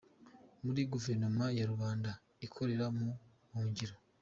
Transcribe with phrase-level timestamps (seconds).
[0.65, 2.09] Muri Guverinoma ya rubanda
[2.45, 3.09] ikorera mu
[3.47, 3.95] buhungiro